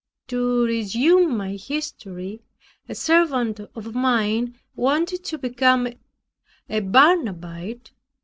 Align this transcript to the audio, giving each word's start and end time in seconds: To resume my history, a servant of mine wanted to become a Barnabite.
To 0.29 0.65
resume 0.65 1.37
my 1.37 1.51
history, 1.51 2.41
a 2.89 2.95
servant 2.95 3.59
of 3.59 3.93
mine 3.93 4.57
wanted 4.75 5.23
to 5.25 5.37
become 5.37 5.89
a 6.67 6.79
Barnabite. 6.79 7.91